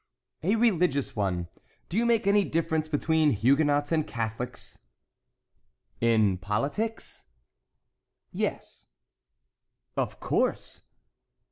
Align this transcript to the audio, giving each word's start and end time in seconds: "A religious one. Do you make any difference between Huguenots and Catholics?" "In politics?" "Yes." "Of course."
"A 0.41 0.55
religious 0.55 1.15
one. 1.15 1.47
Do 1.87 1.95
you 1.95 2.07
make 2.07 2.25
any 2.25 2.43
difference 2.43 2.87
between 2.87 3.29
Huguenots 3.33 3.91
and 3.91 4.07
Catholics?" 4.07 4.79
"In 5.99 6.39
politics?" 6.39 7.25
"Yes." 8.31 8.87
"Of 9.95 10.19
course." 10.19 10.81